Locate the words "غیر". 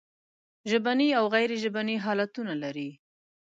1.35-1.51